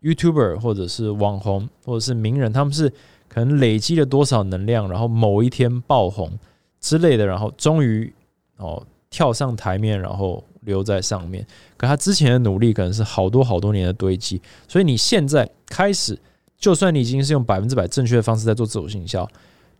[0.03, 2.91] YouTuber 或者是网红或者是名人，他们是
[3.29, 6.39] 可能累积了多少能量，然后某一天爆红
[6.81, 8.13] 之类的，然后终于
[8.57, 8.83] 哦。
[9.09, 11.47] 跳上台面，然后留在上面。
[11.77, 16.19] 可他之前的努力可能是好多好多年的堆积，所以你现在开始，
[16.59, 19.27] 就算你已经是用百分之百正确的方式在做自我行销，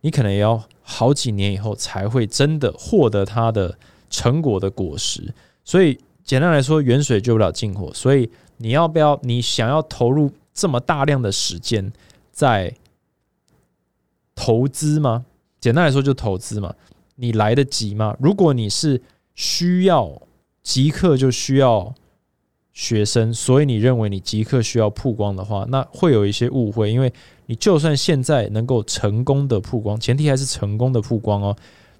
[0.01, 3.77] 你可能也要好几年以后才会真的获得它的
[4.09, 5.33] 成果的果实。
[5.63, 7.91] 所以简单来说，远水救不了近火。
[7.93, 9.19] 所以你要不要？
[9.23, 11.91] 你想要投入这么大量的时间
[12.31, 12.73] 在
[14.35, 15.25] 投资吗？
[15.59, 16.73] 简单来说，就投资嘛。
[17.15, 18.15] 你来得及吗？
[18.19, 19.01] 如果你是
[19.33, 20.21] 需要
[20.61, 21.93] 即刻就需要
[22.71, 26.91] 学生，所以你认为你即刻需要曝光的话，那会有一些误会。
[26.91, 27.11] 因为
[27.47, 31.57] 你就算现在能够成功的曝光，前提还是成功的曝光哦。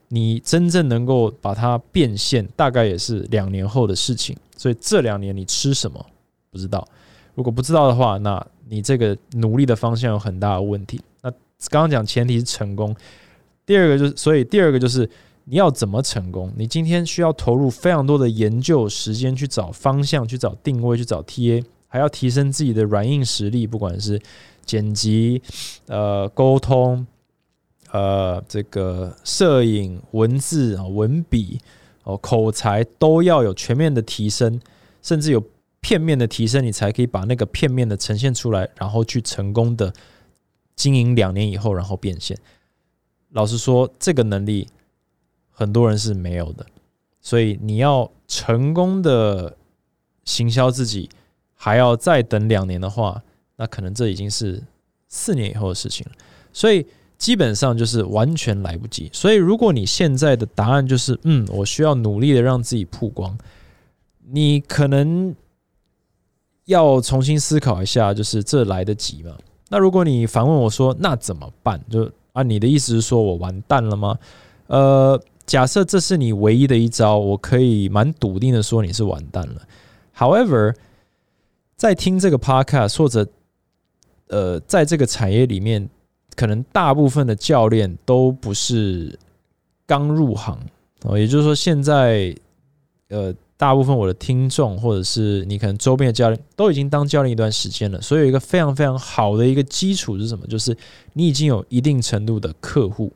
[0.10, 4.36] 你真正能够把它变现，大概也是两年后的事情。
[4.56, 6.06] 所以这两年你吃什么
[6.52, 6.88] 不知道。
[7.36, 11.00] 如果不知道的话，那你这个努力的方向有很大的问题。
[11.22, 11.30] 那
[11.70, 12.96] 刚刚讲前提是成功，
[13.66, 15.10] 第二个就是，所以第二个就是。
[15.50, 16.52] 你要怎么成功？
[16.58, 24.22] 你今天需要投入非常多的研究时间去找方向、去找定位、去找 TA，还要提升自己的软硬实力，不管是
[24.66, 25.42] 剪辑、
[25.86, 27.08] 呃沟通、
[27.92, 31.60] 呃这个摄影、文字啊、文笔
[32.04, 34.60] 哦、口才都要有全面的提升，
[35.02, 35.44] 甚至有
[35.82, 39.94] 片面的提升，你才可以把那个片面的呈现出来，然后去成功的
[40.76, 42.38] 经营两年以后，然后变现。
[43.32, 44.68] 老实说，这个能力。
[45.60, 46.64] 很多人是没有的，
[47.20, 49.58] 所以你要成功的
[50.24, 51.10] 行销自己，
[51.56, 53.24] 还要再等两年的话，
[53.56, 54.62] 那可能这已经是
[55.08, 56.12] 四年以后的事情了。
[56.54, 56.86] 所以
[57.18, 59.10] 基本上就是完全来不及。
[59.14, 63.38] 所以如果你现在的答案就是嗯，我需要努力的让自己曝光，
[64.30, 65.36] 你可能
[66.66, 69.36] 要重新思考一下，就是这来得及吗？
[69.70, 71.82] 那如果你反问我说那怎么办？
[71.90, 74.18] 就啊，你的意思是说我完蛋了吗？
[74.68, 75.22] 呃。
[75.48, 79.62] 假设这是你唯一的一招，我可以蛮笃定的说你是完蛋了。
[80.14, 80.76] However，
[81.78, 83.26] 在听这个 podcast 或者
[84.28, 85.90] 呃，在这个产业里面，
[86.36, 89.18] 可能大部分的教练都不是
[89.86, 90.60] 刚入行
[91.04, 92.36] 哦，也就是说，现在
[93.10, 100.46] 呃，大部分我的听众或者是你可能周边的教练都已经当教练一段时间了，所以有一个非常非常好的一个基础是什么？
[100.48, 100.76] 就是
[101.14, 103.14] 你已经有一定程度的客户。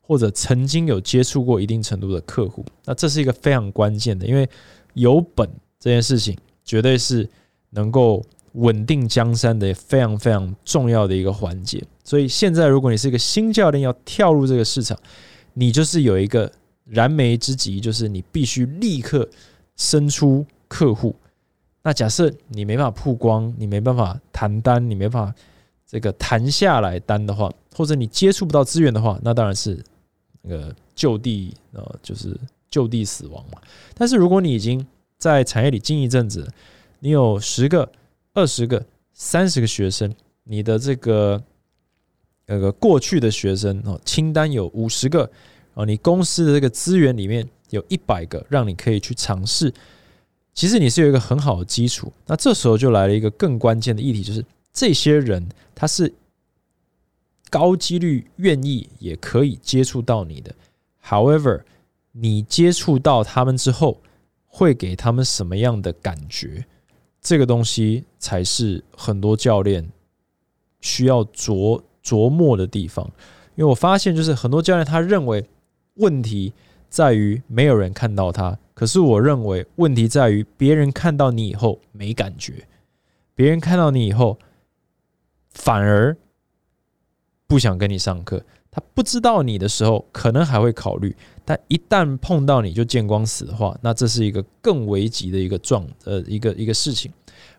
[0.00, 4.48] 或者曾经有接触过一定程度的客户，那这是一个非常关键的，因为
[4.94, 5.46] 有本
[5.78, 7.28] 这件事情绝对是
[7.68, 11.82] 能够稳定江山的非常非常重要的一个环节。
[12.04, 14.98] 所以现在，如果你是一个新教练要跳入这个市场，
[15.54, 16.50] 你就是有一个
[16.84, 19.28] 燃眉之急，就是你必须立刻
[19.76, 21.14] 生出客户。
[21.82, 25.34] 那假设你没办法曝光，你没办法谈单，你没办法
[25.86, 29.82] 这个谈下来单的话，或者你接触不到资源的话，那当然是。
[30.40, 32.34] 那个就地呃，就是
[32.70, 33.60] 就地死亡嘛。
[33.92, 34.86] 但是如果你已经
[35.18, 36.48] 在产业里经营一阵子，
[37.00, 37.90] 你有十个、
[38.38, 41.42] 二十个、三十个学生，你的这个
[42.46, 45.28] 那个过去的学生哦，清单有五十个
[45.74, 49.74] 哦，你公司的这个资源里面有一百个让你可以去尝试。
[50.54, 56.14] 其实你是有一个很好的基础，那这时候就来了一个更关键的议题，就是这些人他是
[57.50, 60.54] 高几率愿意也可以接触到你的。
[61.04, 61.62] However，
[62.12, 64.00] 你接触到他们之后，
[64.46, 66.64] 会给他们什么样的感觉？
[67.28, 69.86] 这个东西才是很多教练
[70.80, 73.04] 需要琢琢磨的地方。
[73.54, 75.44] 因为我发现，就是很多教练他认为
[75.96, 76.54] 问题
[76.88, 78.58] 在于没有人看到他。
[78.72, 82.66] 可是我认为问题在于别人看到你以后没感觉，
[83.34, 84.38] 别人看到你以后
[85.50, 86.16] 反而
[87.46, 88.42] 不想跟你上课。
[88.70, 91.14] 他不知道你的时候可能还会考虑，
[91.48, 97.10] 但一旦碰到你就见光死的话，那这是一个更危急的一个状呃一个一个事情。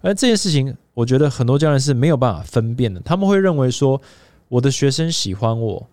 [0.02, 3.02] 而这件事情，我觉得很多教练是没有办法分辨的。
[3.02, 4.00] 他们会认为说，
[4.48, 5.90] 我的学生喜欢我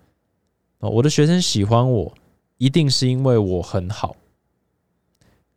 [0.80, 2.12] 啊，我的学生喜欢我，
[2.58, 4.14] 一定是因为我很好。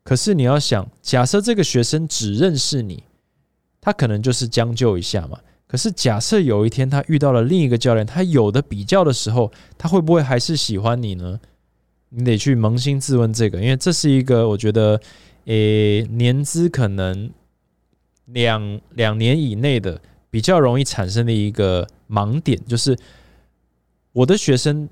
[0.01, 3.03] 可是你要想，假设这个学生只认识你，
[3.81, 5.37] 他可能就是将就一下嘛。
[5.67, 11.37] 可是假设有一天他遇到了另一个教练，他有的比较的时候，他会不会还是喜欢你呢？
[12.09, 14.99] 你得去扪心自问这个，因为这是一个我觉得，
[15.45, 17.31] 诶，年资可能
[18.25, 22.97] 两两年以内的比较容易产生的一个盲点，就是
[24.11, 24.89] 我的学生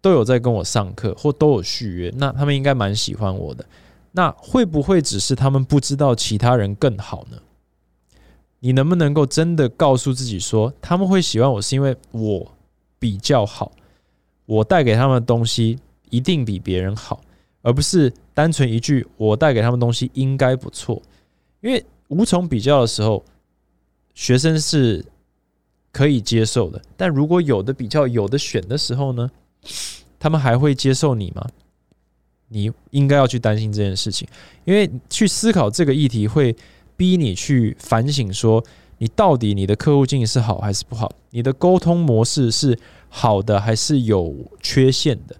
[0.00, 3.64] 都有在跟我上课或都有续约，那他们应该蛮喜欢我的。
[4.12, 7.38] 那会不会只是他们不知道其他人更好呢？
[8.60, 12.52] 你能不能够真的告诉自己说，他们会喜欢我是因为我
[12.98, 13.72] 比较好，
[14.46, 15.78] 我带给他们的东西
[16.10, 17.20] 一定比别人好，
[17.62, 21.00] 而不是单纯一句我带给他们东西应该不错。
[21.60, 23.24] 因为无从比较的时候，
[24.14, 25.04] 学生是
[25.90, 29.30] 可以接受的，但如果有的比较有的选的时候呢，
[30.18, 31.46] 他们还会接受你吗？
[32.48, 34.28] 你应该要去担心这件事情，
[34.64, 36.54] 因为去思考这个议题会
[36.96, 38.62] 逼你去反省，说
[38.98, 45.34] 你到底你的客户经营是好还是不好，你的沟通模式是好的还是有缺陷的？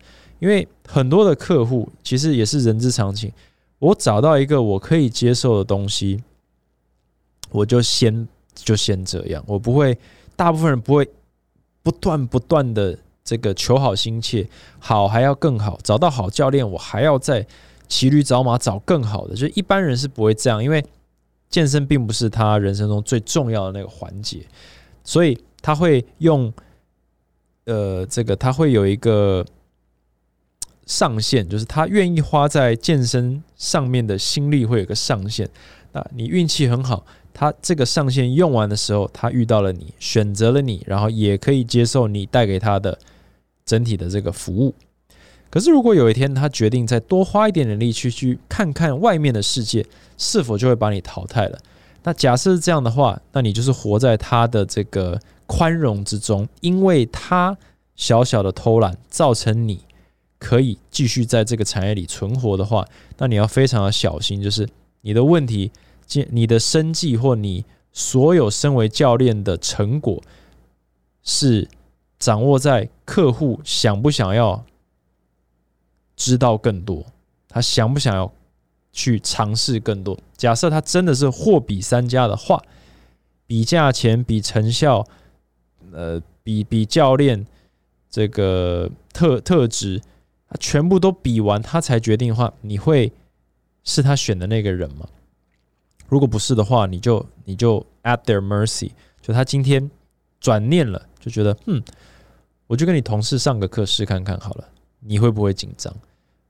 [0.44, 3.32] 因为很多的客户其实也是人之常情，
[3.78, 6.22] 我找到一个我可以接受的东西，
[7.50, 9.96] 我就先就先这样，我不会，
[10.36, 11.08] 大部分人不会
[11.82, 12.98] 不断不断的。
[13.24, 14.46] 这个求好心切，
[14.78, 17.46] 好还要更好，找到好教练，我还要再
[17.88, 19.34] 骑驴找马找更好的。
[19.34, 20.84] 就一般人是不会这样，因为
[21.48, 24.46] 健身并不是他人生中最重要的那个环节，
[25.04, 26.52] 所以他会用
[27.64, 29.42] 呃，这个他会有一个
[30.86, 35.48] 上限，就是他愿意花在健身上面的心力会有个上限。
[35.92, 37.04] 那你运气很好。
[37.36, 42.96] 他这个上限用完的时候，他遇到了你，选择了你，然后也可以接受你带给他的
[43.66, 44.72] 整体的这个服务。
[45.50, 49.84] 可是，如果有一天他决定再多花一点点力去去看看外面的世界，
[50.16, 51.58] 是否就会把你淘汰了？
[52.04, 57.58] 那假设是这样的话，那你就是活在他的这个宽容之中，因为他
[57.96, 59.80] 小小的偷懒造成你
[60.44, 64.68] 可以继续在这个产业里存活的话，那你要非常的小心，就是
[65.00, 65.72] 你的问题。
[66.30, 70.22] 你的生计或你所有身为教练的成果，
[71.22, 71.66] 是
[72.18, 74.62] 掌握在客户想不想要
[76.14, 77.06] 知道更多，
[77.48, 78.30] 他想不想要
[78.92, 80.16] 去尝试更多。
[80.36, 82.62] 假设他真的是货比三家的话，
[83.46, 85.04] 比价钱、比成效，
[85.90, 87.46] 呃，比比教练
[88.10, 90.02] 这个特特质，
[90.48, 93.12] 他全部都比完，他才决定的话，你会
[93.82, 95.08] 是他选的那个人吗？
[96.08, 99.90] 如果不是的话，你就你就 at their mercy，就他今天
[100.38, 101.82] 转念了，就觉得嗯，
[102.66, 104.68] 我就跟你同事上个课试看看好了，
[105.00, 105.92] 你会不会紧张？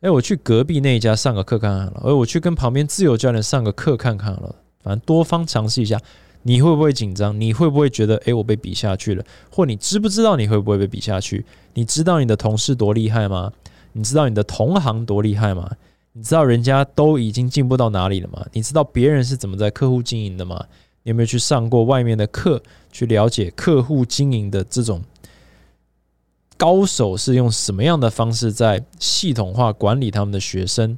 [0.00, 5.98] 哎，我去隔壁那一家上个课看看了，而我去跟旁边自由教练上个课看看了，反正多方尝试一下，
[6.42, 7.40] 你会不会紧张？
[7.40, 9.24] 你会不会觉得哎，我被比下去了？
[9.50, 11.46] 或你知不知道你会不会被比下去？
[11.72, 13.50] 你知道你的同事多厉害吗？
[13.94, 15.70] 你知道你的同行多厉害吗？
[16.12, 18.46] 你知道人家都已经进步到哪里了吗？
[18.52, 20.64] 你知道别人是怎么在客户经营的吗？
[21.02, 25.02] 你有没有去上过外面的课，去了解客户经营的这种
[26.56, 30.96] 高手是用什么样的方式在系统化管理他们的学生，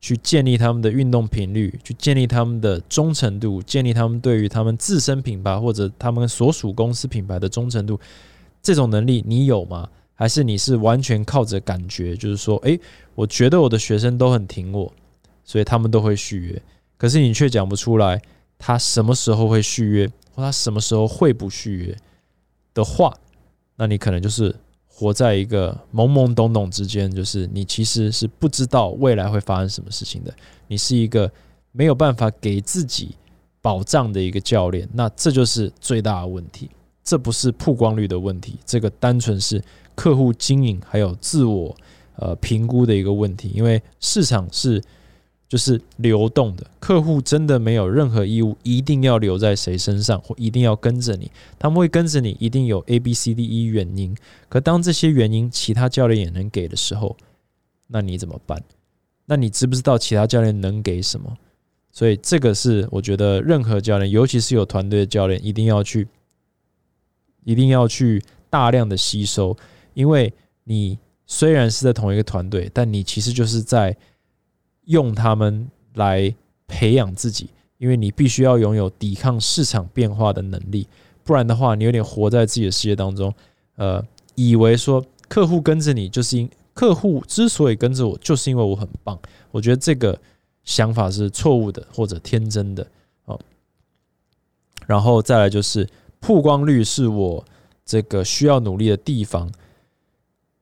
[0.00, 7.98] 去建立他们的运动频率，去建立他们的忠诚度，建立他们对于他们自身品牌或者他们所属公司品牌的忠诚度，
[8.62, 9.88] 这种能力你有吗？
[10.18, 12.78] 还是你是完全靠着感觉，就是说，诶，
[13.14, 14.92] 我觉得我的学生都很挺我，
[15.44, 16.60] 所以他们都会续约。
[16.96, 18.20] 可是你却讲不出来
[18.58, 21.96] 他什么时候会续约，或他什么时候会不续约
[22.74, 23.14] 的话，
[23.76, 24.52] 那你可能就是
[24.88, 30.34] 活在一个懵懵懂懂之间，就是你其实是不知道未来会发生什么事情的。
[30.66, 31.30] 你是一个
[31.70, 33.14] 没有办法给自己
[33.62, 36.68] 保障的一个教练，那这就是最大的问题。
[37.04, 39.62] 这不是曝光率的问题，这个单纯是
[39.98, 41.76] 客户经营还有自我
[42.14, 43.50] 呃评估的一个问题。
[43.52, 44.80] 因为市场是
[45.48, 51.28] 就是流动的，客户真的没有任何义务一定要留在谁身上，或一定要跟着你。
[51.58, 54.16] 他们会跟着你，一定有 A、B、C、D、E 原因。
[54.48, 57.16] 可当这些原因其他教练也能给的时候，
[57.88, 58.62] 那你怎么办？
[59.26, 61.36] 那你知不知道其他教练能给什么？
[61.90, 66.06] 所以这个是我觉得任何教练，尤其是有团队的教练，一定要去。
[67.44, 69.56] 一定要去大量的吸收，
[69.98, 70.32] 因为
[70.62, 70.96] 你
[71.26, 73.96] 虽然是在同一个团队，但你其实就是在
[74.84, 76.32] 用他们来
[76.68, 80.86] 培养自己，因为你必须要拥有抵抗市场变化的能力，
[81.24, 83.34] 不然的话，你有点活在自己的世界当中，
[83.74, 84.00] 呃，
[84.36, 89.18] 以为说客户跟着你就是因客户之所以跟着我，就是因为我很棒，
[89.50, 90.16] 我觉得这个
[90.62, 92.86] 想法是错误的或者天真的
[93.24, 93.36] 哦。
[94.86, 95.88] 然后再来就是。
[96.20, 97.44] 曝光率是我
[97.84, 99.48] 这个需要努力的地方。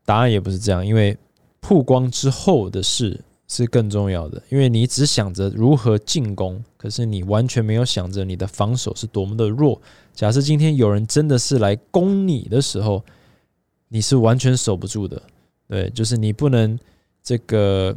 [0.07, 1.15] 答案也不是这样，因为
[1.61, 4.43] 曝光之后的事是更重要的。
[4.49, 9.79] 因为你只想着如何进攻，可是你完全没有想着你的防守是多么的弱。
[10.15, 13.05] 假设今天有人真的是来攻你的时候，
[13.89, 15.21] 你是完全守不住的。
[15.69, 16.79] 对，就是你不能
[17.23, 17.95] 这个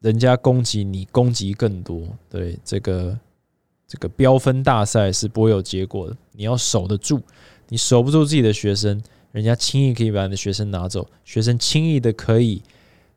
[0.00, 2.08] 人家攻击你，攻击更多。
[2.30, 3.18] 对，这个。
[3.86, 7.20] 这个标分大赛是不会有结果的，你要守得住，
[7.68, 9.00] 你守不住自己的学生，
[9.34, 12.62] 人家轻易可以把你的学生拿走，学生轻易的可以，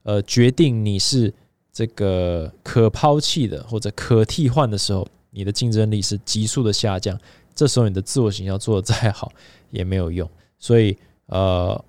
[0.01, 1.31] 呃，决定你是
[1.71, 7.15] 这个可抛弃的或者可替换的时候，你的竞争力是急速的下降，
[7.53, 9.31] 这时候你的自我形象做的再好
[9.69, 10.97] 也没有用，所以
[11.27, 11.79] 呃，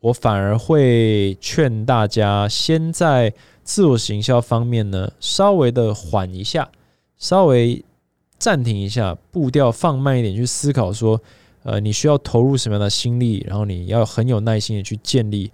[0.00, 6.68] 我反而会劝大家先在自我形象方面呢，稍微的缓一下，
[7.16, 7.84] 稍微。
[8.40, 11.20] 暂停一下，步调放慢一点，去思考说，
[11.68, 15.52] 呃，你需要投入什么样的心力，然后你要很有耐心的去建立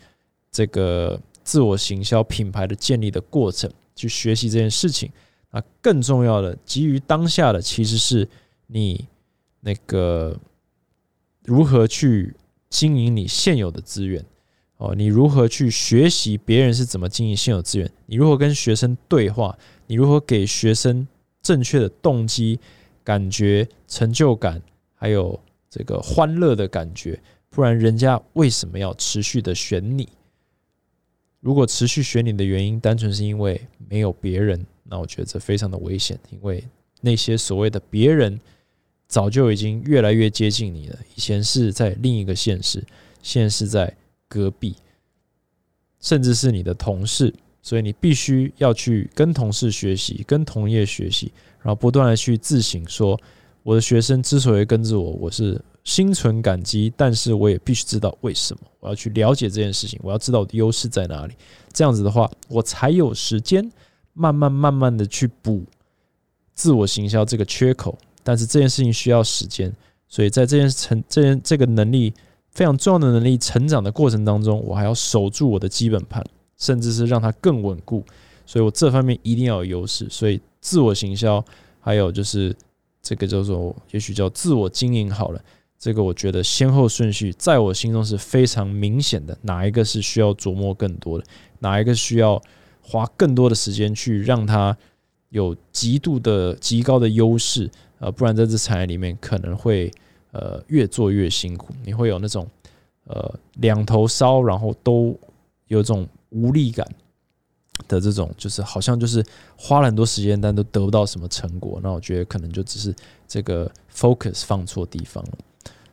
[0.53, 5.11] 这个自我行销品牌的建立的过程，去学习这件事情。
[5.51, 8.29] 啊，更重要的，基于当下的，其实是
[8.69, 9.09] 你
[9.61, 10.39] 那个
[11.45, 12.33] 如何去
[12.71, 14.25] 经营你现有的资源
[14.77, 19.59] 哦，你如何去学习别人是怎么经营现有资源，你如何跟学生对话，
[19.89, 21.07] 你如何给学生。
[21.43, 22.59] 正确的动机、
[23.03, 24.63] 感觉、成就感，
[24.95, 25.39] 还有
[25.77, 27.21] 这个欢乐的感觉，
[27.51, 30.09] 不然人家为什么要持续的选你？
[31.41, 36.63] 如果持续选你的原因单纯是因为没有别人，那我觉得这非常的危险，因为
[37.01, 38.39] 那些所谓的别人
[39.09, 40.99] 早就已经越来越接近你了。
[41.17, 42.81] 以前是在另一个现实，
[43.21, 43.93] 现在是在
[44.29, 44.77] 隔壁，
[45.99, 47.35] 甚至是你的同事。
[47.63, 53.19] 所以你必须要去跟同事学习，跟同业学习，然后不断的去自省，说
[53.65, 61.35] 我的学生之所以跟着我，我是心存感激，但是我也必须知道为什么，我要去了解这件事情，我要知道我的优势在哪里。
[61.73, 63.69] 这样子的话，我才有时间
[64.13, 65.65] 慢慢慢慢的去补
[66.55, 67.99] 自我行销这个缺口。
[68.23, 69.75] 但是这件事情需要时间，
[70.07, 72.15] 所以在这件成这件这个能力
[72.51, 76.25] 非常重要的能力成长的过程当中，我还要守住我的基本盘。
[76.57, 78.03] 甚至是让它更稳固，
[78.47, 80.07] 所以我这方面一定要有优势。
[80.09, 81.45] 所以自我行销，
[81.81, 82.55] 还有就是
[83.05, 85.41] 这个叫做，也许叫自我经营好了。
[85.79, 91.25] 这个我觉得先后顺序在我心中是非常明显的，哪一个是需要琢磨更多的，
[91.59, 92.43] 哪一个需要
[92.81, 94.77] 花更多的时间去让它
[95.29, 99.93] 有极度的极高的优势，呃，不然在这产业里面可能会
[100.33, 102.49] 呃越做越辛苦，你会有那种
[103.05, 105.17] 呃两头烧，然后都
[105.69, 106.09] 有种。
[106.37, 106.85] 无力感
[107.89, 109.25] 的这种，就是好像就是
[109.57, 111.81] 花了很多时间，但都得不到什么成果。
[111.83, 112.95] 那我觉得可能就只是
[113.27, 115.39] 这个 focus 放错地方了。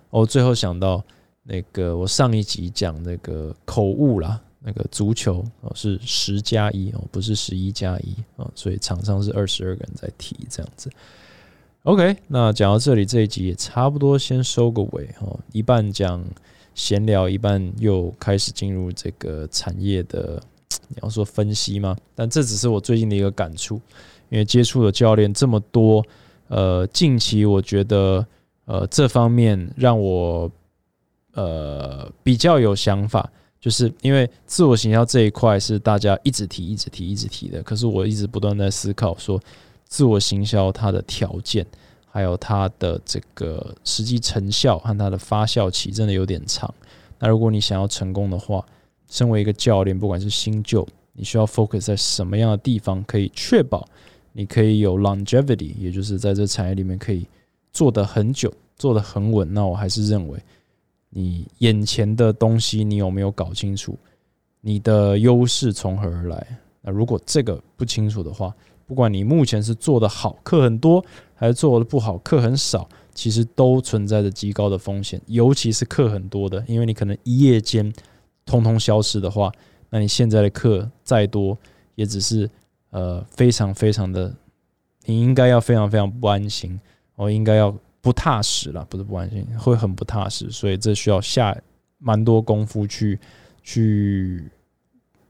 [0.10, 1.04] 我最后想到
[1.44, 10.90] 那个，我上一集讲那个口误啦，那个足球哦是十加一哦，不是十一加一啊，所以场上是二十二个人在踢这样子。
[11.84, 16.24] OK，那讲到这里，这一集也差不多先收个尾哦，一半讲。
[16.74, 20.42] 闲聊一半，又开始进入这个产业的，
[20.88, 21.96] 你要说分析吗？
[22.16, 23.82] 但这只是我最近的一个感触，
[24.30, 26.06] 因为接触的教练这么多，
[26.48, 28.26] 呃，近期我觉得，
[28.66, 30.52] 呃，这方面让我，
[31.34, 37.62] 呃，比较有想法，就是因为自我行销这一块是大家一直提、一直提、一直提的。
[37.64, 39.40] 可是我一直不断在思考说，
[39.86, 41.66] 自我行销它的条件，
[42.10, 46.74] 还有它的这个实际成效和它的发酵期，真的有点长。
[47.20, 48.66] 那如果你想要成功的话，
[49.12, 53.86] 身为一个教练，不管是新旧，你需要 focus 在什么样的地方，可以确保
[54.32, 57.28] 你可以有 longevity，也就是在这产业里面可以
[57.74, 59.54] 做得很久，做得很稳。
[59.54, 60.40] 那我还是认为，
[61.10, 64.00] 你眼前的东西你有没有搞清楚？
[64.62, 66.48] 你的优势从何而来？
[66.82, 68.56] 那如果这个不清楚的话，
[68.88, 71.04] 不管你目前是做的好，课很多，
[71.36, 75.22] 还是做的不好，课很少，其实都存在着极高的风险。
[75.28, 77.92] 尤其是课很多的，因为你可能一夜间。
[78.46, 79.52] 通通消失的话，
[79.90, 81.58] 那你现在的课再多，
[81.96, 82.50] 也只是
[82.90, 84.34] 呃非常非常的，
[85.06, 86.80] 你应该要非常非常不安心，
[87.16, 91.56] 哦应该要不踏实了，不是不安心，会很不踏实，所以这需要下
[92.00, 93.20] 蛮多功夫去
[93.64, 94.44] 去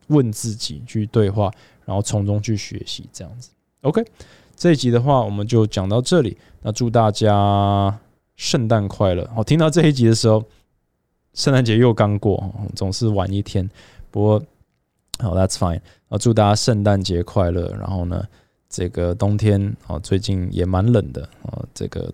[0.08, 1.52] 问自己，去对话，
[1.86, 3.50] 然后从中去学习，这样子。
[3.82, 4.04] OK，
[4.56, 6.38] 这一集的话，我们就讲到这里。
[6.62, 8.00] 那祝大家
[8.36, 9.30] 圣诞快乐！
[9.36, 10.44] 我听到这一集的时候。
[11.34, 13.70] 圣诞节又刚过，总是晚一天。
[14.10, 14.44] 不过，
[15.20, 15.80] 好，That's fine。
[16.10, 17.68] 啊，祝大家圣诞节快乐。
[17.80, 18.24] 然后呢，
[18.70, 21.64] 这个冬天啊，最近也蛮冷的啊。
[21.74, 22.14] 这个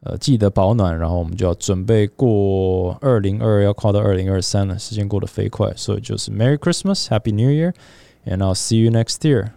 [0.00, 0.98] 呃，记得保暖。
[0.98, 4.78] 然后我们就要准备过二零二，要跨到二零二三了。
[4.78, 7.74] 时间过得飞快，所以就是 Merry Christmas, Happy New Year,
[8.24, 9.50] and I'll see you next year。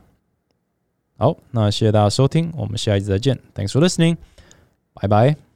[1.17, 3.39] 好，那谢谢大家收听，我们下一集再见。
[3.53, 4.17] Thanks for listening，
[4.93, 5.48] 拜拜。